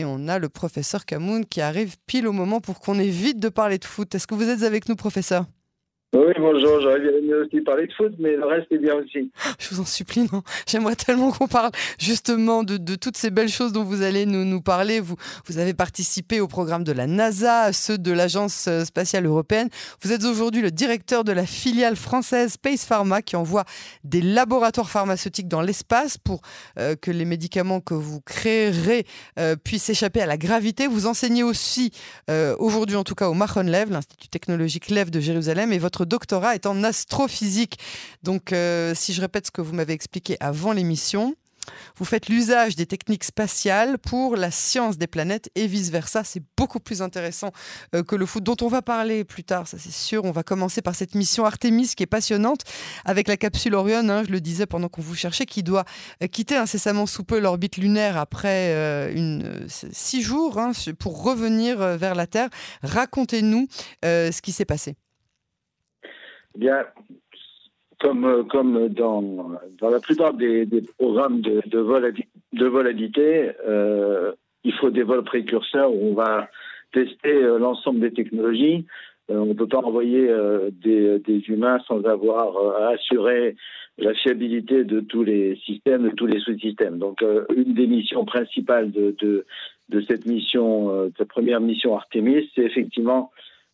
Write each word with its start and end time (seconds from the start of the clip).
Et 0.00 0.04
on 0.06 0.28
a 0.28 0.38
le 0.38 0.48
professeur 0.48 1.04
Camoun 1.04 1.44
qui 1.44 1.60
arrive 1.60 1.96
pile 2.06 2.26
au 2.26 2.32
moment 2.32 2.62
pour 2.62 2.80
qu'on 2.80 2.98
évite 2.98 3.38
de 3.38 3.50
parler 3.50 3.76
de 3.76 3.84
foot. 3.84 4.14
Est-ce 4.14 4.26
que 4.26 4.34
vous 4.34 4.48
êtes 4.48 4.62
avec 4.62 4.88
nous, 4.88 4.96
professeur? 4.96 5.44
Oui, 6.12 6.32
bonjour, 6.40 6.80
j'aurais 6.80 6.98
bien 6.98 7.36
aussi 7.36 7.60
parler 7.60 7.86
de 7.86 7.92
foot, 7.92 8.12
mais 8.18 8.34
le 8.34 8.44
reste 8.44 8.66
est 8.72 8.78
bien 8.78 8.96
aussi. 8.96 9.30
Je 9.60 9.68
vous 9.70 9.80
en 9.80 9.84
supplie, 9.84 10.26
non. 10.32 10.42
J'aimerais 10.66 10.96
tellement 10.96 11.30
qu'on 11.30 11.46
parle 11.46 11.70
justement 12.00 12.64
de, 12.64 12.96
toutes 12.96 13.16
ces 13.16 13.30
belles 13.30 13.48
choses 13.48 13.72
dont 13.72 13.84
vous 13.84 14.02
allez 14.02 14.26
nous, 14.26 14.60
parler. 14.60 14.98
Vous, 14.98 15.16
avez 15.56 15.72
participé 15.72 16.40
au 16.40 16.48
programme 16.48 16.82
de 16.82 16.90
la 16.90 17.06
NASA, 17.06 17.72
ceux 17.72 17.96
de 17.96 18.10
l'Agence 18.10 18.66
euh, 18.66 18.84
spatiale 18.84 19.24
européenne. 19.24 19.68
Vous 20.02 20.10
êtes 20.10 20.24
aujourd'hui 20.24 20.62
le 20.62 20.72
directeur 20.72 21.22
de 21.22 21.30
la 21.30 21.46
filiale 21.46 21.94
française 21.94 22.52
Space 22.54 22.84
Pharma 22.84 23.22
qui 23.22 23.36
envoie 23.36 23.64
des 24.02 24.20
laboratoires 24.20 24.90
pharmaceutiques 24.90 25.48
dans 25.48 25.60
l'espace 25.60 26.18
pour 26.18 26.40
euh, 26.78 26.96
que 26.96 27.12
les 27.12 27.24
médicaments 27.24 27.80
que 27.80 27.94
vous 27.94 28.20
créerez 28.20 29.06
euh, 29.38 29.54
puissent 29.54 29.90
échapper 29.90 30.22
à 30.22 30.26
la 30.26 30.36
gravité. 30.36 30.88
Vous 30.88 31.06
enseignez 31.06 31.44
aussi, 31.44 31.92
aujourd'hui 32.58 32.96
en 32.96 33.04
tout 33.04 33.14
cas, 33.14 33.28
au 33.28 33.34
Machon 33.34 33.62
Lev, 33.62 33.90
l'Institut 33.90 34.28
technologique 34.28 34.90
Lev 34.90 35.10
de 35.10 35.20
Jérusalem, 35.20 35.72
et 35.72 35.78
votre 35.78 35.99
doctorat 36.04 36.54
est 36.54 36.66
en 36.66 36.82
astrophysique. 36.84 37.78
Donc, 38.22 38.52
euh, 38.52 38.94
si 38.94 39.12
je 39.12 39.20
répète 39.20 39.46
ce 39.46 39.50
que 39.50 39.60
vous 39.60 39.74
m'avez 39.74 39.92
expliqué 39.92 40.36
avant 40.40 40.72
l'émission, 40.72 41.34
vous 41.96 42.04
faites 42.04 42.28
l'usage 42.28 42.76
des 42.76 42.86
techniques 42.86 43.24
spatiales 43.24 43.98
pour 43.98 44.36
la 44.36 44.50
science 44.50 44.98
des 44.98 45.06
planètes 45.06 45.50
et 45.54 45.66
vice-versa. 45.66 46.24
C'est 46.24 46.42
beaucoup 46.56 46.80
plus 46.80 47.02
intéressant 47.02 47.52
euh, 47.94 48.02
que 48.02 48.16
le 48.16 48.26
foot 48.26 48.42
dont 48.42 48.56
on 48.62 48.68
va 48.68 48.82
parler 48.82 49.24
plus 49.24 49.44
tard, 49.44 49.66
ça 49.66 49.78
c'est 49.78 49.92
sûr. 49.92 50.24
On 50.24 50.30
va 50.30 50.42
commencer 50.42 50.82
par 50.82 50.94
cette 50.94 51.14
mission 51.14 51.44
Artemis 51.44 51.92
qui 51.96 52.02
est 52.02 52.06
passionnante 52.06 52.62
avec 53.04 53.28
la 53.28 53.36
capsule 53.36 53.74
Orion, 53.74 54.08
hein, 54.08 54.24
je 54.24 54.30
le 54.30 54.40
disais 54.40 54.66
pendant 54.66 54.88
qu'on 54.88 55.02
vous 55.02 55.14
cherchait, 55.14 55.46
qui 55.46 55.62
doit 55.62 55.84
euh, 56.22 56.26
quitter 56.26 56.56
incessamment 56.56 57.06
sous 57.06 57.24
peu 57.24 57.38
l'orbite 57.38 57.76
lunaire 57.76 58.16
après 58.16 58.50
six 59.68 60.22
jours 60.22 60.58
hein, 60.58 60.72
pour 60.98 61.22
revenir 61.22 61.78
vers 61.96 62.14
la 62.14 62.26
Terre. 62.26 62.48
Racontez-nous 62.82 63.68
ce 64.02 64.40
qui 64.40 64.52
s'est 64.52 64.64
passé. 64.64 64.96
Bien, 66.56 66.84
comme, 68.00 68.24
euh, 68.24 68.42
comme 68.44 68.88
dans, 68.88 69.50
dans 69.80 69.90
la 69.90 70.00
plupart 70.00 70.34
des, 70.34 70.66
des 70.66 70.82
programmes 70.98 71.40
de, 71.40 71.62
de, 71.66 71.78
vol, 71.78 72.12
de 72.52 72.66
volabilité, 72.66 73.52
euh, 73.66 74.32
il 74.64 74.72
faut 74.74 74.90
des 74.90 75.02
vols 75.02 75.24
précurseurs 75.24 75.92
où 75.92 76.10
on 76.10 76.14
va 76.14 76.48
tester 76.92 77.32
euh, 77.32 77.58
l'ensemble 77.58 78.00
des 78.00 78.12
technologies. 78.12 78.86
Euh, 79.30 79.38
on 79.38 79.46
ne 79.46 79.54
peut 79.54 79.68
pas 79.68 79.78
envoyer 79.78 80.28
des, 80.72 81.18
des, 81.20 81.38
humains 81.48 81.78
sans 81.86 82.02
avoir 82.04 82.56
euh, 82.56 82.94
assuré 82.94 83.56
la 83.98 84.14
fiabilité 84.14 84.84
de 84.84 85.00
tous 85.00 85.22
les 85.22 85.56
systèmes, 85.56 86.04
de 86.04 86.14
tous 86.14 86.26
les 86.26 86.40
sous-systèmes. 86.40 86.98
Donc, 86.98 87.22
une 87.54 87.74
des 87.74 87.86
missions 87.86 88.24
principales 88.24 88.90
de, 88.90 89.14
de, 89.20 89.44
de 89.90 90.00
cette 90.08 90.24
mission, 90.24 91.04
de 91.04 91.12
cette 91.18 91.28
première 91.28 91.60
mission 91.60 91.94
Artemis, 91.94 92.50
c'est 92.54 92.62
effectivement 92.62 93.30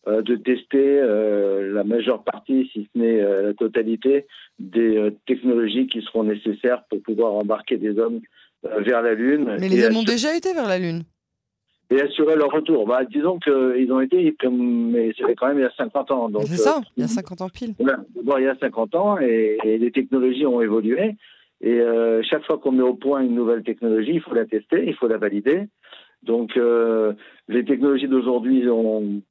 de 0.07 0.35
tester 0.35 0.99
euh, 0.99 1.73
la 1.73 1.83
majeure 1.83 2.23
partie, 2.23 2.69
si 2.71 2.87
ce 2.93 2.99
n'est 2.99 3.21
euh, 3.21 3.47
la 3.47 3.53
totalité, 3.53 4.25
des 4.59 5.11
technologies 5.25 5.87
qui 5.87 6.01
seront 6.01 6.23
nécessaires 6.23 6.83
pour 6.89 7.01
pouvoir 7.01 7.33
embarquer 7.33 7.77
des 7.77 7.97
hommes 7.99 8.21
vers 8.63 9.01
la 9.01 9.13
Lune. 9.13 9.57
Mais 9.59 9.69
les 9.69 9.85
hommes 9.85 9.97
ont 9.97 10.03
déjà 10.03 10.35
été 10.35 10.53
vers 10.53 10.67
la 10.67 10.79
Lune 10.79 11.03
et 11.89 12.01
assurer 12.01 12.35
leur 12.35 12.51
retour. 12.51 12.85
Bah, 12.85 13.03
disons 13.09 13.39
qu'ils 13.39 13.91
ont 13.91 14.01
été, 14.01 14.35
mais 14.51 15.13
c'était 15.17 15.35
quand 15.35 15.47
même 15.47 15.59
il 15.59 15.61
y 15.61 15.65
a 15.65 15.71
50 15.77 16.11
ans. 16.11 16.29
C'est 16.45 16.57
ça, 16.57 16.81
il 16.95 17.01
y 17.01 17.03
a 17.03 17.07
50 17.07 17.41
ans 17.41 17.49
pile. 17.49 17.75
D'abord, 18.15 18.39
il 18.39 18.45
y 18.45 18.49
a 18.49 18.57
50 18.57 18.95
ans 18.95 19.17
et, 19.19 19.57
les 19.63 19.91
technologies 19.91 20.45
ont 20.45 20.61
évolué. 20.61 21.15
Et 21.61 21.79
euh, 21.79 22.21
chaque 22.23 22.45
fois 22.45 22.59
qu'on 22.59 22.71
met 22.71 22.83
au 22.83 22.93
point 22.93 23.21
une 23.21 23.33
nouvelle 23.33 23.63
technologie, 23.63 24.11
il 24.13 24.21
faut 24.21 24.35
la 24.35 24.45
tester, 24.45 24.85
il 24.85 24.93
faut 24.93 25.07
la 25.07 25.17
valider. 25.17 25.63
Donc, 26.21 26.55
euh, 26.55 27.13
les 27.47 27.65
technologies 27.65 28.07
d'aujourd'hui 28.07 28.69
ont 28.69 29.21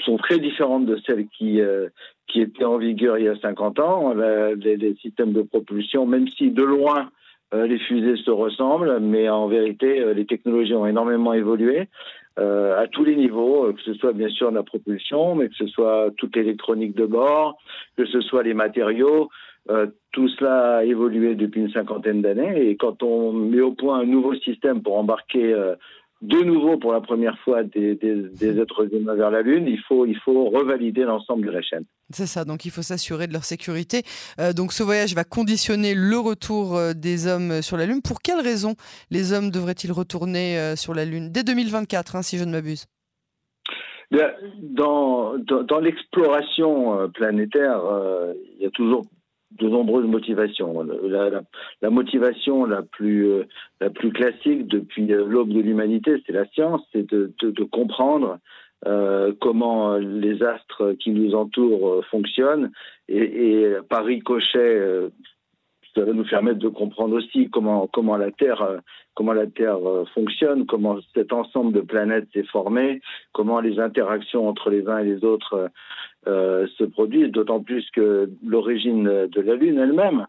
sont 0.00 0.16
très 0.16 0.38
différentes 0.38 0.86
de 0.86 0.96
celles 1.06 1.26
qui, 1.28 1.60
euh, 1.60 1.88
qui 2.26 2.40
étaient 2.40 2.64
en 2.64 2.78
vigueur 2.78 3.18
il 3.18 3.24
y 3.24 3.28
a 3.28 3.36
50 3.36 3.78
ans. 3.78 4.14
les, 4.14 4.76
les, 4.76 4.94
systèmes 4.96 5.32
de 5.32 5.42
propulsion, 5.42 6.06
même 6.06 6.28
si 6.28 6.50
de 6.50 6.62
loin 6.62 7.10
euh, 7.54 7.66
les 7.66 7.78
fusées 7.78 8.16
se 8.16 8.30
ressemblent, 8.30 8.98
mais 9.00 9.28
en 9.28 9.46
vérité, 9.46 10.00
euh, 10.00 10.14
les 10.14 10.26
technologies 10.26 10.74
ont 10.74 10.86
énormément 10.86 11.34
évolué 11.34 11.88
euh, 12.38 12.80
à 12.80 12.88
tous 12.88 13.04
les 13.04 13.14
niveaux, 13.14 13.72
que 13.72 13.82
ce 13.82 13.94
soit 13.94 14.12
bien 14.12 14.28
sûr 14.28 14.50
la 14.50 14.64
propulsion, 14.64 15.36
mais 15.36 15.48
que 15.48 15.54
ce 15.54 15.66
soit 15.68 16.10
toute 16.16 16.34
l'électronique 16.34 16.96
de 16.96 17.06
bord, 17.06 17.56
que 17.96 18.06
ce 18.06 18.20
soit 18.20 18.42
les 18.42 18.54
matériaux. 18.54 19.28
tout 20.12 20.28
cela 20.28 20.78
a 20.78 20.84
évolué 20.84 21.36
depuis 21.36 21.60
une 21.60 21.70
cinquantaine 21.70 22.22
d'années 22.22 22.68
et 22.68 22.76
quand 22.76 23.02
on 23.02 23.32
met 23.32 23.60
au 23.60 23.72
point 23.72 24.00
un 24.00 24.04
nouveau 24.04 24.34
système 24.34 24.82
pour 24.82 24.98
embarquer 24.98 25.54
de 26.24 26.42
nouveau 26.42 26.78
pour 26.78 26.92
la 26.92 27.00
première 27.00 27.38
fois 27.40 27.62
des, 27.62 27.98
êtres 28.42 28.94
humains 28.94 29.14
vers 29.14 29.30
la 29.30 29.42
Lune, 29.42 29.66
il 29.66 29.80
faut, 29.80 30.06
il 30.06 30.18
faut 30.18 30.48
revalider 30.48 31.02
l'ensemble 31.02 31.46
de 31.46 31.50
la 31.50 31.60
chaîne. 31.60 31.84
C'est 32.10 32.26
ça, 32.26 32.44
donc 32.44 32.64
il 32.64 32.70
faut 32.70 32.82
s'assurer 32.82 33.26
de 33.26 33.32
leur 33.32 33.44
sécurité. 33.44 34.02
Euh, 34.40 34.52
donc 34.52 34.72
ce 34.72 34.82
voyage 34.82 35.14
va 35.14 35.24
conditionner 35.24 35.94
le 35.94 36.18
retour 36.18 36.76
euh, 36.76 36.92
des 36.94 37.26
hommes 37.26 37.60
sur 37.60 37.76
la 37.76 37.86
Lune. 37.86 38.00
Pour 38.02 38.20
quelles 38.22 38.40
raisons 38.40 38.74
les 39.10 39.32
hommes 39.32 39.50
devraient-ils 39.50 39.92
retourner 39.92 40.58
euh, 40.58 40.76
sur 40.76 40.94
la 40.94 41.04
Lune 41.04 41.30
Dès 41.30 41.44
2024, 41.44 42.16
hein, 42.16 42.22
si 42.22 42.38
je 42.38 42.44
ne 42.44 42.52
m'abuse? 42.52 42.86
Dans, 44.60 45.36
dans, 45.38 45.62
dans 45.64 45.80
l'exploration 45.80 47.08
planétaire, 47.14 47.80
il 48.56 48.62
y 48.62 48.66
a 48.66 48.70
toujours 48.70 49.02
de 49.58 49.68
nombreuses 49.68 50.06
motivations. 50.06 50.84
La, 51.82 51.90
motivation 51.90 52.64
la 52.64 52.82
plus, 52.82 53.28
euh, 53.28 53.44
la 53.80 53.90
plus 53.90 54.12
classique 54.12 54.66
depuis 54.66 55.12
euh, 55.12 55.26
l'aube 55.26 55.52
de 55.52 55.60
l'humanité, 55.60 56.22
c'est 56.26 56.32
la 56.32 56.46
science, 56.46 56.82
c'est 56.92 57.08
de, 57.08 57.32
comprendre 57.70 58.38
euh, 58.86 59.32
comment 59.40 59.96
les 59.96 60.42
astres 60.42 60.92
qui 60.98 61.10
nous 61.10 61.34
entourent 61.34 62.04
fonctionnent 62.10 62.70
et, 63.08 63.62
et 63.62 63.76
par 63.88 64.04
ricochet, 64.04 65.10
ça 65.94 66.04
va 66.04 66.12
nous 66.12 66.24
permettre 66.24 66.58
de 66.58 66.68
comprendre 66.68 67.16
aussi 67.16 67.48
comment, 67.50 67.86
comment 67.86 68.16
la 68.16 68.30
Terre, 68.32 68.80
comment 69.14 69.32
la 69.32 69.46
Terre 69.46 69.78
fonctionne, 70.12 70.66
comment 70.66 70.98
cet 71.14 71.32
ensemble 71.32 71.72
de 71.72 71.80
planètes 71.80 72.28
s'est 72.32 72.44
formé, 72.44 73.00
comment 73.32 73.60
les 73.60 73.78
interactions 73.78 74.48
entre 74.48 74.70
les 74.70 74.86
uns 74.88 74.98
et 74.98 75.04
les 75.04 75.24
autres 75.24 75.70
euh, 76.26 76.66
se 76.78 76.84
produisent, 76.84 77.30
d'autant 77.30 77.60
plus 77.60 77.88
que 77.90 78.30
l'origine 78.44 79.26
de 79.26 79.40
la 79.40 79.54
Lune 79.54 79.78
elle-même 79.78 80.26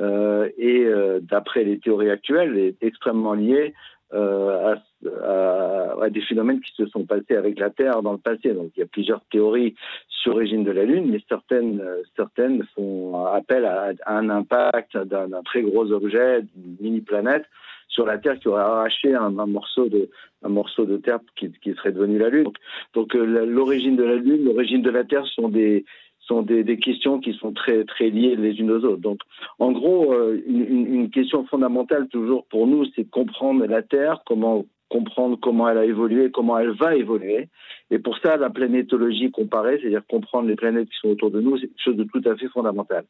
euh, 0.00 0.48
est, 0.58 0.84
euh, 0.84 1.20
d'après 1.22 1.64
les 1.64 1.78
théories 1.78 2.10
actuelles, 2.10 2.58
est 2.58 2.76
extrêmement 2.82 3.32
liée 3.34 3.72
euh, 4.12 4.74
à, 4.74 5.24
à, 5.24 6.04
à, 6.04 6.10
des 6.10 6.20
phénomènes 6.20 6.60
qui 6.60 6.72
se 6.74 6.86
sont 6.86 7.06
passés 7.06 7.34
avec 7.34 7.58
la 7.58 7.70
Terre 7.70 8.02
dans 8.02 8.12
le 8.12 8.18
passé. 8.18 8.52
Donc 8.52 8.72
il 8.76 8.80
y 8.80 8.82
a 8.82 8.86
plusieurs 8.86 9.24
théories 9.30 9.74
sur 10.08 10.32
l'origine 10.32 10.64
de 10.64 10.70
la 10.70 10.84
Lune, 10.84 11.10
mais 11.10 11.20
certaines, 11.28 11.82
certaines 12.14 12.64
font 12.74 13.24
appel 13.24 13.64
à 13.64 13.92
un 14.06 14.28
impact 14.28 14.96
d'un 14.98 15.42
très 15.44 15.62
gros 15.62 15.90
objet, 15.92 16.42
d'une 16.54 16.76
mini-planète, 16.80 17.44
sur 17.88 18.06
la 18.06 18.18
Terre 18.18 18.38
qui 18.38 18.48
aurait 18.48 18.62
arraché 18.62 19.14
un, 19.14 19.30
morceau 19.30 19.88
de 19.88 20.10
un 20.42 20.48
morceau 20.48 20.84
de 20.84 20.98
terre 20.98 21.20
qui, 21.36 21.50
qui 21.62 21.72
serait 21.74 21.92
devenu 21.92 22.18
la 22.18 22.28
Lune. 22.28 22.50
Donc, 22.94 23.14
euh, 23.14 23.46
l'origine 23.46 23.96
de 23.96 24.04
la 24.04 24.16
Lune, 24.16 24.44
l'origine 24.44 24.82
de 24.82 24.90
la 24.90 25.04
Terre 25.04 25.26
sont 25.26 25.48
des 25.48 25.84
sont 26.26 26.42
des, 26.42 26.76
questions 26.78 27.20
qui 27.20 27.34
sont 27.34 27.52
très 27.52 27.84
très 27.84 28.10
liées 28.10 28.36
les 28.36 28.58
unes 28.58 28.70
aux 28.70 28.84
autres. 28.84 29.00
Donc, 29.00 29.20
en 29.58 29.72
gros, 29.72 30.12
euh, 30.12 30.42
une, 30.46 31.10
question 31.10 31.46
fondamentale 31.46 32.08
toujours 32.08 32.46
pour 32.46 32.66
nous, 32.66 32.84
c'est 32.94 33.08
comprendre 33.08 33.64
la 33.66 33.82
Terre, 33.82 34.22
comment 34.26 34.66
comprendre 34.88 35.38
comment 35.40 35.68
elle 35.68 35.78
a 35.78 35.84
évolué, 35.84 36.30
comment 36.30 36.58
elle 36.58 36.72
va 36.72 36.96
évoluer. 36.96 37.48
Et 37.90 37.98
pour 37.98 38.18
ça, 38.18 38.36
la 38.36 38.50
planétologie 38.50 39.30
comparée, 39.30 39.78
c'est-à-dire 39.80 40.06
comprendre 40.08 40.48
les 40.48 40.56
planètes 40.56 40.88
qui 40.88 40.96
sont 41.00 41.08
autour 41.08 41.30
de 41.30 41.40
nous, 41.40 41.56
c'est 41.58 41.68
quelque 41.68 41.82
chose 41.82 41.96
de 41.96 42.04
tout 42.04 42.22
à 42.28 42.36
fait 42.36 42.48
fondamental. 42.48 43.04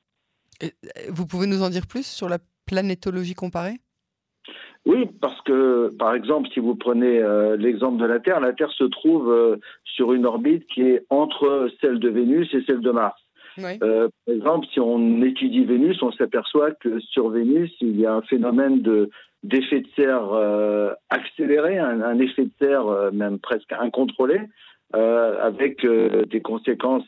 Et 0.62 0.72
vous 1.10 1.26
pouvez 1.26 1.46
nous 1.46 1.62
en 1.62 1.70
dire 1.70 1.86
plus 1.86 2.06
sur 2.06 2.28
la 2.28 2.38
planétologie 2.66 3.34
comparée? 3.34 3.78
Oui, 4.86 5.08
parce 5.20 5.40
que, 5.42 5.92
par 5.98 6.14
exemple, 6.14 6.48
si 6.54 6.60
vous 6.60 6.76
prenez 6.76 7.18
euh, 7.18 7.56
l'exemple 7.56 8.00
de 8.00 8.06
la 8.06 8.20
Terre, 8.20 8.38
la 8.38 8.52
Terre 8.52 8.70
se 8.70 8.84
trouve 8.84 9.32
euh, 9.32 9.56
sur 9.82 10.12
une 10.12 10.24
orbite 10.24 10.64
qui 10.68 10.82
est 10.82 11.04
entre 11.10 11.68
celle 11.80 11.98
de 11.98 12.08
Vénus 12.08 12.54
et 12.54 12.62
celle 12.66 12.80
de 12.80 12.92
Mars. 12.92 13.20
Oui. 13.58 13.78
Euh, 13.82 14.08
par 14.24 14.34
exemple, 14.34 14.66
si 14.72 14.78
on 14.78 15.22
étudie 15.22 15.64
Vénus, 15.64 16.00
on 16.02 16.12
s'aperçoit 16.12 16.70
que 16.70 17.00
sur 17.00 17.30
Vénus, 17.30 17.72
il 17.80 17.98
y 17.98 18.06
a 18.06 18.14
un 18.14 18.22
phénomène 18.22 18.80
de 18.80 19.10
d'effet 19.42 19.80
de 19.80 19.88
serre 19.94 20.32
accéléré, 21.08 21.78
un, 21.78 22.00
un, 22.00 22.18
effet 22.18 22.46
de 22.46 22.50
serre 22.60 23.12
même 23.12 23.38
presque 23.38 23.72
incontrôlé, 23.72 24.40
avec 24.92 25.86
des 25.86 26.40
conséquences 26.40 27.06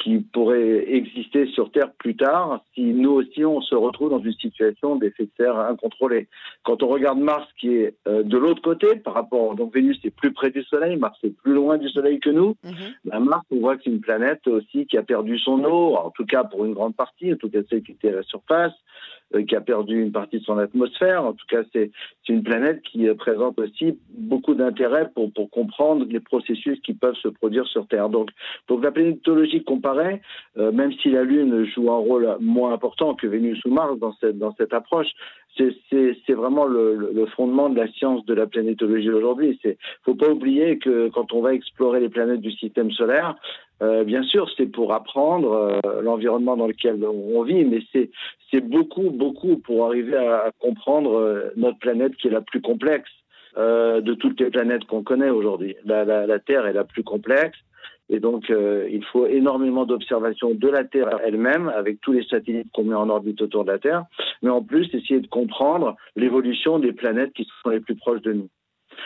qui 0.00 0.18
pourrait 0.18 0.92
exister 0.92 1.46
sur 1.48 1.70
Terre 1.70 1.92
plus 1.98 2.16
tard 2.16 2.62
si 2.74 2.82
nous 2.82 3.12
aussi 3.12 3.44
on 3.44 3.60
se 3.60 3.74
retrouve 3.74 4.10
dans 4.10 4.18
une 4.20 4.32
situation 4.32 4.96
d'effet 4.96 5.24
de 5.24 5.30
serre 5.36 5.58
incontrôlé. 5.58 6.28
Quand 6.64 6.82
on 6.82 6.88
regarde 6.88 7.18
Mars 7.18 7.46
qui 7.58 7.68
est 7.76 7.94
euh, 8.08 8.22
de 8.22 8.38
l'autre 8.38 8.62
côté 8.62 8.96
par 8.96 9.14
rapport 9.14 9.54
donc 9.54 9.74
Vénus 9.74 10.00
est 10.04 10.10
plus 10.10 10.32
près 10.32 10.50
du 10.50 10.62
Soleil, 10.64 10.96
Mars 10.96 11.18
est 11.22 11.36
plus 11.42 11.52
loin 11.52 11.76
du 11.76 11.88
Soleil 11.90 12.18
que 12.18 12.30
nous. 12.30 12.56
Mm 12.64 12.70
-hmm. 12.70 13.10
ben 13.10 13.20
Mars 13.20 13.46
on 13.50 13.58
voit 13.60 13.76
que 13.76 13.82
c'est 13.84 13.90
une 13.90 14.06
planète 14.10 14.44
aussi 14.46 14.86
qui 14.86 14.96
a 14.96 15.02
perdu 15.02 15.38
son 15.38 15.58
eau, 15.64 15.84
en 16.06 16.10
tout 16.16 16.26
cas 16.32 16.44
pour 16.50 16.60
une 16.66 16.74
grande 16.78 16.96
partie, 17.04 17.28
en 17.34 17.36
tout 17.42 17.50
cas 17.54 17.62
celle 17.68 17.82
qui 17.82 17.92
était 17.92 18.12
à 18.14 18.16
la 18.20 18.26
surface. 18.34 18.78
qui 19.48 19.54
a 19.54 19.60
perdu 19.60 20.02
une 20.02 20.12
partie 20.12 20.40
de 20.40 20.44
son 20.44 20.58
atmosphère. 20.58 21.24
En 21.24 21.32
tout 21.32 21.46
cas, 21.48 21.62
c'est 21.72 21.90
une 22.28 22.42
planète 22.42 22.82
qui 22.82 23.06
présente 23.14 23.56
aussi 23.60 23.98
beaucoup 24.10 24.54
d'intérêt 24.54 25.08
pour, 25.14 25.32
pour 25.32 25.50
comprendre 25.50 26.04
les 26.08 26.20
processus 26.20 26.80
qui 26.80 26.94
peuvent 26.94 27.14
se 27.16 27.28
produire 27.28 27.66
sur 27.68 27.86
Terre. 27.86 28.08
Donc, 28.08 28.30
donc 28.68 28.82
la 28.82 28.90
planétologie 28.90 29.62
comparée, 29.90 30.20
même 30.56 30.92
si 31.02 31.10
la 31.10 31.22
Lune 31.22 31.64
joue 31.64 31.90
un 31.90 31.98
rôle 31.98 32.36
moins 32.40 32.72
important 32.72 33.14
que 33.14 33.26
Vénus 33.26 33.64
ou 33.64 33.70
Mars 33.70 33.98
dans 33.98 34.12
cette, 34.20 34.38
dans 34.38 34.54
cette 34.56 34.72
approche, 34.72 35.08
c'est 35.56 36.32
vraiment 36.32 36.64
le, 36.64 37.26
fondement 37.36 37.68
de 37.68 37.78
la 37.78 37.88
science 37.88 38.24
de 38.26 38.34
la 38.34 38.46
planétologie 38.46 39.10
aujourd'hui. 39.10 39.58
Il 39.64 39.76
faut 40.04 40.14
pas 40.14 40.28
oublier 40.28 40.78
que 40.78 41.08
quand 41.08 41.32
on 41.32 41.40
va 41.40 41.54
explorer 41.54 42.00
les 42.00 42.08
planètes 42.08 42.40
du 42.40 42.52
système 42.52 42.90
solaire, 42.92 43.36
euh, 43.82 44.04
bien 44.04 44.22
sûr, 44.22 44.48
c'est 44.56 44.66
pour 44.66 44.92
apprendre 44.92 45.80
euh, 45.84 46.02
l'environnement 46.02 46.56
dans 46.56 46.66
lequel 46.66 47.02
on 47.04 47.42
vit, 47.42 47.64
mais 47.64 47.80
c'est 47.92 48.60
beaucoup, 48.60 49.10
beaucoup 49.10 49.56
pour 49.56 49.86
arriver 49.86 50.16
à, 50.16 50.50
comprendre 50.58 51.14
euh, 51.14 51.50
notre 51.56 51.78
planète 51.78 52.14
qui 52.16 52.28
est 52.28 52.30
la 52.30 52.42
plus 52.42 52.60
complexe 52.60 53.10
euh, 53.56 54.00
de 54.00 54.14
toutes 54.14 54.38
les 54.40 54.50
planètes 54.50 54.84
qu'on 54.84 55.02
connaît 55.02 55.30
aujourd'hui. 55.30 55.76
La, 55.84 56.04
la, 56.04 56.38
Terre 56.38 56.66
est 56.66 56.72
la 56.72 56.84
plus 56.84 57.02
complexe. 57.02 57.58
Et 58.08 58.18
donc, 58.18 58.50
euh, 58.50 58.88
il 58.90 59.04
faut 59.04 59.26
énormément 59.26 59.86
d'observations 59.86 60.52
de 60.52 60.68
la 60.68 60.84
Terre 60.84 61.20
elle-même, 61.24 61.68
avec 61.68 62.00
tous 62.00 62.12
les 62.12 62.24
satellites 62.24 62.70
qu'on 62.72 62.84
met 62.84 62.94
en 62.94 63.08
orbite 63.08 63.40
autour 63.40 63.64
de 63.64 63.70
la 63.70 63.78
Terre, 63.78 64.04
mais 64.42 64.50
en 64.50 64.62
plus, 64.62 64.92
essayer 64.92 65.20
de 65.20 65.28
comprendre 65.28 65.96
l'évolution 66.16 66.80
des 66.80 66.92
planètes 66.92 67.32
qui 67.32 67.46
sont 67.62 67.70
les 67.70 67.80
plus 67.80 67.94
proches 67.94 68.22
de 68.22 68.32
nous. 68.32 68.48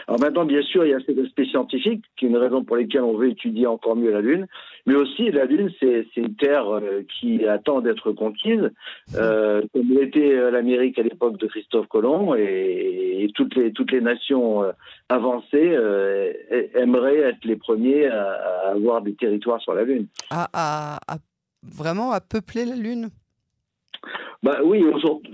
Alors 0.08 0.20
maintenant, 0.20 0.44
bien 0.44 0.62
sûr, 0.62 0.85
il 0.85 0.91
y 0.91 0.94
a 0.94 1.00
cet 1.06 1.19
aspect 1.19 1.46
scientifique, 1.46 2.05
qui 2.17 2.26
est 2.26 2.29
une 2.29 2.37
raison 2.37 2.64
pour 2.64 2.76
laquelle 2.76 3.02
on 3.02 3.17
veut 3.17 3.31
étudier 3.31 3.67
encore 3.67 3.96
mieux 3.96 4.11
la 4.11 4.20
Lune. 4.20 4.46
Mais 4.87 4.94
aussi, 4.94 5.31
la 5.31 5.44
Lune, 5.46 5.70
c'est 5.81 6.06
une 6.17 6.35
terre 6.37 6.69
euh, 6.69 7.02
qui 7.19 7.46
attend 7.46 7.81
d'être 7.81 8.12
conquise, 8.12 8.70
euh, 9.17 9.62
comme 9.73 9.88
l'était 9.88 10.35
euh, 10.35 10.50
l'Amérique 10.50 10.99
à 10.99 11.02
l'époque 11.02 11.38
de 11.38 11.46
Christophe 11.46 11.88
Colomb, 11.88 12.35
et, 12.35 13.25
et, 13.25 13.31
toutes 13.35 13.55
les 13.56 13.73
toutes 13.73 13.93
les 13.93 14.00
nations 14.00 14.62
avancées 15.08 15.75
euh, 15.76 16.32
aimeraient 16.75 17.19
être 17.19 17.44
les 17.44 17.56
premiers 17.56 18.06
à, 18.06 18.32
à, 18.32 18.70
avoir 18.73 19.02
des 19.02 19.14
territoires 19.14 19.61
sur 19.61 19.75
la 19.75 19.85
Lune. 19.85 20.06
À, 20.31 20.49
à, 20.52 20.99
à 21.08 21.17
vraiment 21.62 22.12
à 22.12 22.20
peupler 22.20 22.64
la 22.64 22.76
Lune? 22.76 23.08
Bah 24.44 24.58
oui, 24.62 24.85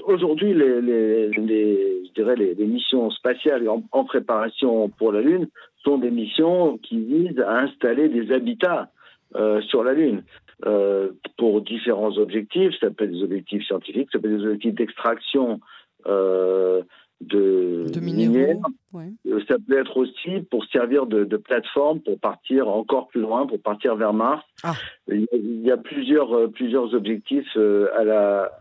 aujourd'hui, 0.04 0.54
les, 0.54 0.80
les, 0.80 1.30
les, 1.30 2.04
je 2.06 2.12
dirais 2.12 2.36
les, 2.36 2.54
les 2.54 2.66
missions 2.66 3.10
spatiales 3.10 3.68
en, 3.68 3.82
en, 3.90 4.04
préparation 4.04 4.88
pour 4.88 5.10
la 5.10 5.20
Lune 5.20 5.48
sont 5.82 5.98
des 5.98 6.12
missions 6.12 6.78
qui 6.78 7.00
visent 7.00 7.40
à 7.40 7.58
installer 7.58 8.08
des 8.08 8.30
habitats 8.30 8.92
euh, 9.34 9.60
sur 9.62 9.82
la 9.82 9.94
Lune. 9.94 10.22
Euh, 10.64 11.08
pour 11.38 11.60
différents 11.60 12.16
objectifs, 12.18 12.72
ça 12.78 12.90
peut 12.90 13.02
être 13.02 13.10
des 13.10 13.24
objectifs 13.24 13.66
scientifiques, 13.66 14.10
ça 14.12 14.20
peut 14.20 14.32
être 14.32 14.38
des 14.38 14.44
objectifs 14.44 14.74
d'extraction 14.76 15.58
euh, 16.06 16.82
de, 17.20 17.86
de 17.92 17.98
minéraux. 17.98 18.62
Ouais. 18.92 19.10
Ça 19.48 19.56
peut 19.66 19.76
être 19.76 19.96
aussi 19.96 20.38
pour 20.52 20.64
servir 20.66 21.06
de, 21.06 21.24
de, 21.24 21.36
plateforme 21.36 21.98
pour 21.98 22.20
partir 22.20 22.68
encore 22.68 23.08
plus 23.08 23.22
loin, 23.22 23.44
pour 23.48 23.60
partir 23.60 23.96
vers 23.96 24.12
Mars. 24.12 24.44
Ah. 24.62 24.74
Il, 25.08 25.22
y 25.22 25.24
a, 25.24 25.36
il 25.36 25.66
y 25.66 25.72
a 25.72 25.76
plusieurs, 25.76 26.48
plusieurs 26.52 26.94
objectifs 26.94 27.56
à 27.56 28.04
la, 28.04 28.52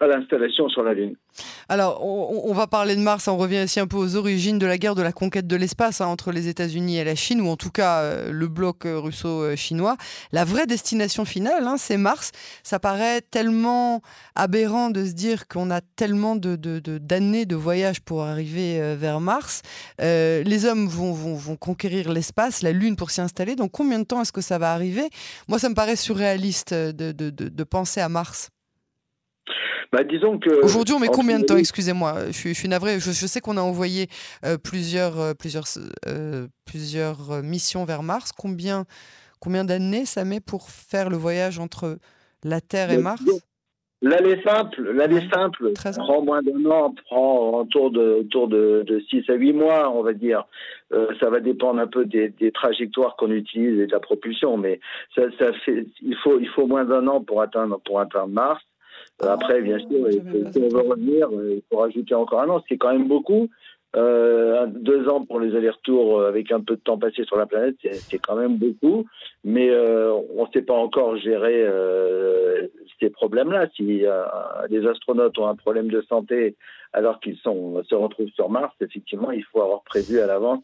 à 0.00 0.06
l'installation 0.06 0.68
sur 0.68 0.82
la 0.82 0.94
Lune. 0.94 1.16
Alors, 1.68 2.04
on, 2.04 2.52
va 2.52 2.66
parler 2.66 2.96
de 2.96 3.00
Mars, 3.00 3.28
on 3.28 3.36
revient 3.36 3.62
ici 3.64 3.80
un 3.80 3.86
peu 3.86 3.96
aux 3.96 4.16
origines 4.16 4.58
de 4.58 4.66
la 4.66 4.78
guerre 4.78 4.94
de 4.94 5.02
la 5.02 5.12
conquête 5.12 5.46
de 5.46 5.56
l'espace 5.56 6.00
hein, 6.00 6.06
entre 6.06 6.32
les 6.32 6.48
États-Unis 6.48 6.98
et 6.98 7.04
la 7.04 7.14
Chine, 7.14 7.40
ou 7.40 7.48
en 7.48 7.56
tout 7.56 7.70
cas 7.70 8.02
euh, 8.02 8.30
le 8.30 8.48
bloc 8.48 8.86
euh, 8.86 8.98
russo-chinois. 8.98 9.96
La 10.32 10.44
vraie 10.44 10.66
destination 10.66 11.24
finale, 11.24 11.66
hein, 11.66 11.76
c'est 11.76 11.96
Mars. 11.96 12.32
Ça 12.62 12.78
paraît 12.78 13.20
tellement 13.20 14.00
aberrant 14.34 14.90
de 14.90 15.04
se 15.04 15.12
dire 15.12 15.48
qu'on 15.48 15.70
a 15.70 15.80
tellement 15.80 16.36
d'années 16.36 16.58
de, 16.58 16.78
de, 16.78 17.44
de, 17.44 17.56
voyage 17.56 18.00
pour 18.00 18.22
arriver 18.22 18.80
euh, 18.80 18.96
vers 18.98 19.20
Mars. 19.20 19.62
Les 19.98 20.66
hommes 20.66 20.86
vont, 20.86 21.12
vont, 21.12 21.34
vont 21.34 21.56
conquérir 21.56 22.12
l'espace, 22.12 22.62
la 22.62 22.72
Lune 22.72 22.96
pour 22.96 23.10
s'y 23.10 23.20
installer. 23.20 23.56
Donc, 23.56 23.72
combien 23.72 23.98
de 23.98 24.04
temps 24.04 24.22
est-ce 24.22 24.32
que 24.32 24.40
ça 24.40 24.58
va 24.58 24.72
arriver? 24.72 25.08
Moi, 25.48 25.58
ça 25.58 25.68
me 25.68 25.74
paraît 25.74 25.96
surréaliste 25.96 26.72
de 26.72 27.64
penser 27.64 28.00
à 28.00 28.08
Mars. 28.08 28.50
Bah, 29.92 30.02
disons 30.02 30.38
que 30.38 30.64
aujourd'hui 30.64 30.94
on 30.94 30.98
met 30.98 31.08
combien 31.08 31.38
de 31.38 31.44
temps 31.44 31.56
Excusez-moi, 31.56 32.26
je 32.26 32.32
suis, 32.32 32.54
je 32.54 32.58
suis 32.58 32.68
navré. 32.68 32.98
Je, 32.98 33.12
je 33.12 33.26
sais 33.26 33.40
qu'on 33.40 33.56
a 33.56 33.60
envoyé 33.60 34.08
euh, 34.44 34.58
plusieurs, 34.58 35.20
euh, 35.20 35.34
plusieurs, 35.34 35.66
euh, 36.08 36.46
plusieurs 36.64 37.42
missions 37.42 37.84
vers 37.84 38.02
Mars. 38.02 38.32
Combien, 38.32 38.84
combien 39.40 39.64
d'années 39.64 40.04
ça 40.04 40.24
met 40.24 40.40
pour 40.40 40.70
faire 40.70 41.08
le 41.10 41.16
voyage 41.16 41.58
entre 41.58 41.98
la 42.42 42.60
Terre 42.60 42.90
et 42.90 42.98
Mars? 42.98 43.22
L'année 44.02 44.42
simple, 44.42 44.92
l'année 44.92 45.26
simple 45.32 45.72
prend 45.72 46.22
moins 46.22 46.42
d'un 46.42 46.64
an, 46.66 46.94
prend 47.06 47.60
autour 47.60 47.90
de, 47.90 48.20
autour 48.20 48.46
de, 48.46 48.84
de 48.86 49.00
6 49.00 49.24
à 49.30 49.34
8 49.34 49.54
mois, 49.54 49.90
on 49.90 50.02
va 50.02 50.12
dire. 50.12 50.44
Euh, 50.92 51.08
ça 51.18 51.30
va 51.30 51.40
dépendre 51.40 51.80
un 51.80 51.86
peu 51.86 52.04
des, 52.04 52.28
des 52.28 52.52
trajectoires 52.52 53.16
qu'on 53.16 53.30
utilise 53.30 53.80
et 53.80 53.86
de 53.86 53.92
la 53.92 53.98
propulsion, 53.98 54.58
mais 54.58 54.80
ça, 55.14 55.22
ça 55.38 55.52
fait, 55.64 55.86
il 56.02 56.16
faut, 56.22 56.38
il 56.38 56.48
faut 56.50 56.66
moins 56.66 56.84
d'un 56.84 57.06
an 57.08 57.22
pour 57.22 57.40
atteindre, 57.40 57.80
pour 57.84 57.98
atteindre 57.98 58.28
Mars. 58.28 58.62
Après, 59.20 59.62
bien 59.62 59.78
sûr, 59.78 60.10
si 60.52 60.58
on 60.60 60.68
veut 60.68 60.88
revenir, 60.88 61.28
il 61.32 61.62
faut 61.70 61.78
rajouter 61.78 62.14
encore 62.14 62.40
un 62.40 62.48
an, 62.50 62.62
c'est 62.68 62.76
quand 62.76 62.92
même 62.92 63.08
beaucoup. 63.08 63.48
Euh, 63.96 64.66
deux 64.66 65.08
ans 65.08 65.24
pour 65.24 65.40
les 65.40 65.56
allers-retours 65.56 66.22
avec 66.22 66.52
un 66.52 66.60
peu 66.60 66.76
de 66.76 66.80
temps 66.80 66.98
passé 66.98 67.24
sur 67.24 67.36
la 67.36 67.46
planète, 67.46 67.76
c'est 67.80 68.18
quand 68.18 68.36
même 68.36 68.56
beaucoup. 68.58 69.06
Mais 69.42 69.70
euh, 69.70 70.12
on 70.36 70.44
ne 70.44 70.50
sait 70.52 70.62
pas 70.62 70.74
encore 70.74 71.16
gérer 71.16 71.62
euh, 71.64 72.66
ces 73.00 73.08
problèmes-là. 73.08 73.68
Si 73.74 74.04
les 74.68 74.86
astronautes 74.86 75.38
ont 75.38 75.46
un 75.46 75.54
problème 75.54 75.88
de 75.88 76.02
santé 76.02 76.56
alors 76.92 77.20
qu'ils 77.20 77.36
se 77.38 77.94
retrouvent 77.94 78.30
sur 78.30 78.50
Mars, 78.50 78.74
effectivement, 78.80 79.30
il 79.30 79.44
faut 79.44 79.62
avoir 79.62 79.82
prévu 79.82 80.20
à 80.20 80.26
l'avance 80.26 80.62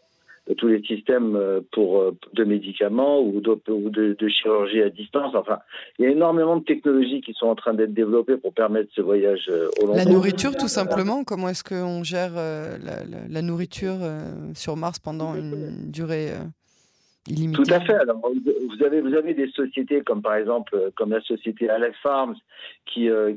tous 0.59 0.69
les 0.69 0.83
systèmes 0.83 1.39
pour 1.73 2.13
de 2.33 2.45
médicaments 2.45 3.21
ou 3.21 3.41
de, 3.41 3.51
ou 3.71 3.91
de, 3.91 4.17
de, 4.19 4.29
chirurgie 4.29 4.83
à 4.83 4.91
distance. 4.91 5.35
Enfin, 5.35 5.59
il 5.99 6.05
y 6.05 6.09
a 6.09 6.11
énormément 6.11 6.57
de 6.57 6.65
technologies 6.65 7.21
qui 7.21 7.33
sont 7.35 7.47
en 7.47 7.55
train 7.55 7.75
d'être 7.75 7.95
développées 7.95 8.37
pour 8.37 8.53
permettre 8.53 8.91
ce 8.95 9.03
voyage 9.03 9.51
au 9.81 9.87
long 9.87 9.95
La 9.95 10.05
nourriture, 10.05 10.57
tout 10.57 10.69
simplement. 10.69 11.25
Comment 11.25 11.49
est-ce 11.49 11.65
qu'on 11.65 12.03
gère 12.03 12.35
la, 12.35 12.79
la, 12.79 13.05
la, 13.29 13.43
nourriture 13.43 13.99
sur 14.55 14.77
Mars 14.77 14.99
pendant 14.99 15.35
une 15.37 15.91
durée 15.91 16.31
Tout 17.25 17.65
à 17.71 17.79
fait. 17.81 17.99
Vous 18.05 19.15
avez, 19.17 19.35
des 19.35 19.49
sociétés 19.51 20.01
comme 20.01 20.23
par 20.23 20.35
exemple 20.35 20.91
comme 20.97 21.11
la 21.11 21.21
société 21.21 21.71
Alex 21.71 21.97
Farms 22.03 22.35
qui, 22.85 23.09
euh, 23.09 23.35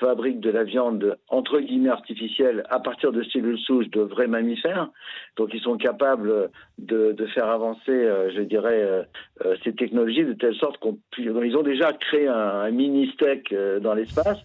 fabrique 0.00 0.40
de 0.40 0.50
la 0.50 0.64
viande 0.64 1.16
entre 1.28 1.60
guillemets 1.60 1.90
artificielle 1.90 2.64
à 2.68 2.80
partir 2.80 3.12
de 3.12 3.22
cellules 3.22 3.60
souches 3.60 3.88
de 3.90 4.00
vrais 4.00 4.26
mammifères. 4.26 4.90
Donc, 5.36 5.50
ils 5.54 5.60
sont 5.60 5.76
capables 5.76 6.50
de, 6.78 7.14
faire 7.32 7.46
avancer, 7.48 7.92
euh, 7.92 8.32
je 8.34 8.42
dirais, 8.42 8.82
euh, 8.82 9.54
ces 9.62 9.72
technologies 9.72 10.24
de 10.24 10.32
telle 10.32 10.56
sorte 10.56 10.78
qu'on 10.78 10.98
ils 11.16 11.56
ont 11.56 11.62
déjà 11.62 11.92
créé 11.92 12.26
un, 12.26 12.34
un 12.34 12.70
mini 12.72 13.08
steak 13.12 13.54
dans 13.80 13.94
l'espace. 13.94 14.38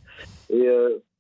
Et 0.52 0.70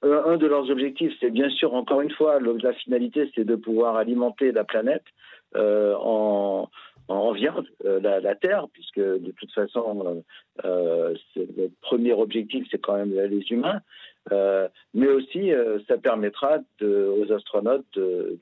un 0.04 0.38
de 0.38 0.46
leurs 0.46 0.70
objectifs, 0.70 1.12
c'est 1.20 1.32
bien 1.32 1.50
sûr, 1.50 1.74
encore 1.74 2.02
une 2.02 2.12
fois, 2.12 2.40
la 2.40 2.74
finalité, 2.74 3.30
c'est 3.34 3.44
de 3.44 3.56
pouvoir 3.56 3.96
alimenter 3.96 4.52
la 4.52 4.64
planète 4.64 5.04
en 5.56 6.70
en 7.08 7.32
viande 7.32 7.68
euh, 7.86 8.00
la, 8.02 8.20
la, 8.20 8.36
terre, 8.36 8.68
puisque 8.74 9.00
de 9.00 9.32
toute 9.38 9.52
façon, 9.54 10.24
euh, 10.66 11.16
le 11.36 11.70
premier 11.82 12.14
objectif, 12.14 12.68
c'est 12.70 12.80
quand 12.82 12.98
même 12.98 13.14
les 13.14 13.46
humains. 13.52 13.82
Euh, 14.32 14.68
mais 14.94 15.08
aussi, 15.08 15.52
euh, 15.52 15.80
ça 15.88 15.98
permettra 15.98 16.60
de, 16.80 17.14
aux 17.18 17.32
astronautes, 17.32 17.86
de, 17.94 18.38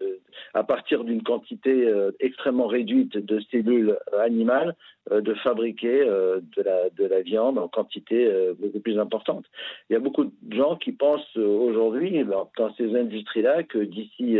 de, 0.00 0.20
à 0.54 0.64
partir 0.64 1.04
d'une 1.04 1.22
quantité 1.22 1.86
euh, 1.86 2.10
extrêmement 2.20 2.66
réduite 2.66 3.16
de 3.16 3.40
cellules 3.50 3.98
animales, 4.18 4.74
euh, 5.10 5.20
de 5.20 5.34
fabriquer 5.34 6.04
de 6.04 6.62
la, 6.62 6.90
de, 6.90 7.04
la, 7.04 7.20
viande 7.20 7.58
en 7.58 7.68
quantité 7.68 8.30
beaucoup 8.58 8.80
plus 8.80 8.98
importante. 8.98 9.44
Il 9.88 9.94
y 9.94 9.96
a 9.96 10.00
beaucoup 10.00 10.24
de 10.24 10.56
gens 10.56 10.76
qui 10.76 10.92
pensent 10.92 11.36
aujourd'hui, 11.36 12.24
dans, 12.24 12.50
dans 12.56 12.74
ces 12.74 12.94
industries-là, 12.94 13.62
que 13.64 13.78
d'ici 13.78 14.38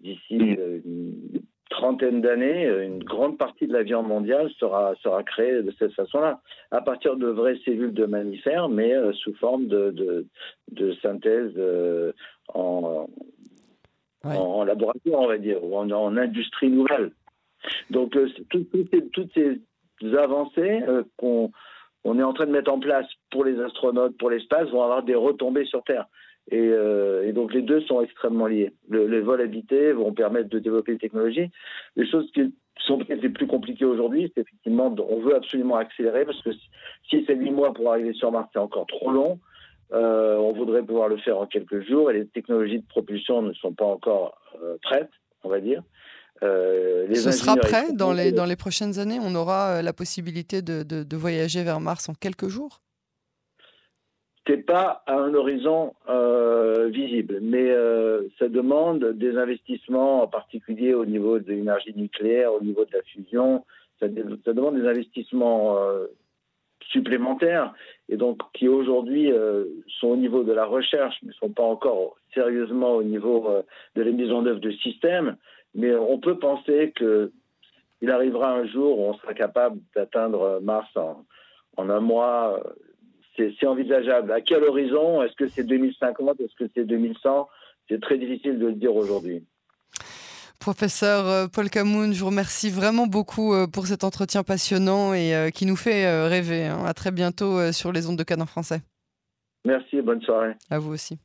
d'ici 0.00 0.56
d'années, 2.12 2.66
une 2.66 3.02
grande 3.02 3.38
partie 3.38 3.66
de 3.66 3.72
la 3.72 3.82
viande 3.82 4.08
mondiale 4.08 4.50
sera, 4.58 4.94
sera 5.02 5.22
créée 5.22 5.62
de 5.62 5.72
cette 5.78 5.92
façon-là, 5.92 6.40
à 6.70 6.80
partir 6.80 7.16
de 7.16 7.26
vraies 7.26 7.58
cellules 7.64 7.94
de 7.94 8.06
mammifères, 8.06 8.68
mais 8.68 8.94
euh, 8.94 9.12
sous 9.12 9.34
forme 9.34 9.66
de, 9.66 9.90
de, 9.90 10.26
de 10.72 10.92
synthèse 11.02 11.52
euh, 11.56 12.12
en, 12.54 13.06
ouais. 14.24 14.36
en, 14.36 14.40
en, 14.40 14.64
laboratoire, 14.64 15.20
on 15.20 15.28
va 15.28 15.38
dire, 15.38 15.62
ou 15.62 15.76
en, 15.76 15.90
en 15.90 16.16
industrie 16.16 16.70
nouvelle. 16.70 17.12
Donc, 17.90 18.16
euh, 18.16 18.28
tout, 18.50 18.64
tout 18.64 18.86
ces, 18.92 19.06
toutes 19.08 19.32
ces 19.34 19.60
avancées 20.16 20.82
euh, 20.88 21.02
qu'on 21.16 21.50
on 22.04 22.18
est 22.18 22.22
en 22.22 22.32
train 22.32 22.46
de 22.46 22.52
mettre 22.52 22.72
en 22.72 22.78
place 22.78 23.06
pour 23.30 23.44
les 23.44 23.60
astronautes, 23.60 24.16
pour 24.18 24.30
l'espace, 24.30 24.68
vont 24.70 24.82
avoir 24.82 25.02
des 25.02 25.14
retombées 25.16 25.64
sur 25.64 25.82
Terre. 25.82 26.06
Et, 26.50 26.58
euh, 26.58 27.26
et, 27.26 27.32
donc 27.32 27.52
les 27.52 27.62
deux 27.62 27.80
sont 27.82 28.00
extrêmement 28.00 28.46
liés. 28.46 28.72
Le, 28.88 29.06
les 29.06 29.20
vols 29.20 29.40
habités 29.40 29.92
vont 29.92 30.12
permettre 30.12 30.48
de 30.48 30.58
développer 30.58 30.92
des 30.92 30.98
technologies. 30.98 31.50
Les 31.96 32.08
choses 32.08 32.30
qui 32.32 32.54
sont 32.86 32.98
peut-être 32.98 33.22
les 33.22 33.30
plus 33.30 33.48
compliquées 33.48 33.84
aujourd'hui, 33.84 34.30
c'est 34.34 34.42
effectivement, 34.42 34.94
on 35.08 35.20
veut 35.20 35.34
absolument 35.34 35.76
accélérer 35.76 36.24
parce 36.24 36.40
que 36.42 36.50
si 37.10 37.24
c'est 37.26 37.34
8 37.34 37.50
mois 37.50 37.74
pour 37.74 37.90
arriver 37.90 38.12
sur 38.12 38.30
Mars, 38.30 38.48
c'est 38.52 38.60
encore 38.60 38.86
trop 38.86 39.10
long. 39.10 39.40
on 39.92 40.52
voudrait 40.52 40.84
pouvoir 40.84 41.08
le 41.08 41.16
faire 41.16 41.38
en 41.38 41.46
quelques 41.46 41.84
jours 41.88 42.10
et 42.12 42.14
les 42.14 42.26
technologies 42.28 42.78
de 42.78 42.86
propulsion 42.86 43.42
ne 43.42 43.52
sont 43.54 43.72
pas 43.72 43.86
encore 43.86 44.38
prêtes, 44.82 45.10
on 45.42 45.48
va 45.48 45.58
dire. 45.58 45.82
Ce 46.42 47.32
sera 47.32 47.56
prêt 47.56 47.92
dans 47.92 48.12
les, 48.12 48.30
dans 48.30 48.44
les 48.44 48.56
prochaines 48.56 49.00
années? 49.00 49.18
On 49.20 49.34
aura 49.34 49.82
la 49.82 49.92
possibilité 49.92 50.62
de, 50.62 50.84
de 50.84 51.16
voyager 51.16 51.64
vers 51.64 51.80
Mars 51.80 52.08
en 52.08 52.14
quelques 52.14 52.48
jours? 52.48 52.82
C'est 54.46 54.64
pas 54.64 55.02
à 55.06 55.14
un 55.14 55.34
horizon 55.34 55.94
euh, 56.08 56.88
visible, 56.88 57.40
mais 57.42 57.68
euh, 57.70 58.28
ça 58.38 58.48
demande 58.48 59.04
des 59.14 59.36
investissements, 59.36 60.22
en 60.22 60.28
particulier 60.28 60.94
au 60.94 61.04
niveau 61.04 61.38
de 61.40 61.50
l'énergie 61.52 61.92
nucléaire, 61.96 62.52
au 62.52 62.62
niveau 62.62 62.84
de 62.84 62.92
la 62.92 63.02
fusion. 63.02 63.64
Ça, 63.98 64.08
demande 64.08 64.76
des 64.76 64.86
investissements 64.86 65.78
euh, 65.78 66.06
supplémentaires 66.90 67.74
et 68.08 68.16
donc 68.16 68.38
qui 68.52 68.68
aujourd'hui 68.68 69.32
sont 69.98 70.08
au 70.08 70.16
niveau 70.16 70.44
de 70.44 70.52
la 70.52 70.64
recherche, 70.64 71.16
mais 71.22 71.28
ne 71.28 71.34
sont 71.34 71.50
pas 71.50 71.64
encore 71.64 72.16
sérieusement 72.32 72.92
au 72.92 73.02
niveau 73.02 73.48
de 73.96 74.02
la 74.02 74.10
mise 74.12 74.30
en 74.30 74.46
œuvre 74.46 74.60
de 74.60 74.70
systèmes. 74.70 75.36
Mais 75.74 75.94
on 75.96 76.18
peut 76.20 76.38
penser 76.38 76.92
que 76.94 77.32
il 78.02 78.10
arrivera 78.10 78.52
un 78.52 78.66
jour 78.66 78.98
où 78.98 79.02
on 79.04 79.14
sera 79.14 79.34
capable 79.34 79.80
d'atteindre 79.96 80.60
Mars 80.62 80.88
en 81.76 81.90
un 81.90 82.00
mois 82.00 82.62
c'est 83.36 83.66
envisageable. 83.66 84.32
À 84.32 84.40
quel 84.40 84.64
horizon? 84.64 85.22
Est-ce 85.22 85.34
que 85.34 85.48
c'est 85.48 85.64
2050 85.64 86.40
Est-ce 86.40 86.54
que 86.56 86.70
c'est 86.74 86.84
2100 86.84 87.48
C'est 87.88 88.00
très 88.00 88.18
difficile 88.18 88.58
de 88.58 88.66
le 88.66 88.74
dire 88.74 88.94
aujourd'hui. 88.94 89.44
Professeur 90.58 91.26
euh, 91.26 91.46
Paul 91.46 91.70
Camoun, 91.70 92.12
je 92.12 92.20
vous 92.20 92.26
remercie 92.26 92.70
vraiment 92.70 93.06
beaucoup 93.06 93.54
euh, 93.54 93.66
pour 93.66 93.86
cet 93.86 94.04
entretien 94.04 94.42
passionnant 94.42 95.14
et 95.14 95.34
euh, 95.34 95.50
qui 95.50 95.66
nous 95.66 95.76
fait 95.76 96.26
rêver. 96.26 96.64
Hein. 96.64 96.84
À 96.84 96.94
très 96.94 97.10
bientôt 97.10 97.72
sur 97.72 97.92
les 97.92 98.08
ondes 98.08 98.18
de 98.18 98.24
Canon 98.24 98.46
français. 98.46 98.80
Merci, 99.64 100.00
bonne 100.00 100.22
soirée. 100.22 100.54
À 100.70 100.78
vous 100.78 100.92
aussi. 100.92 101.18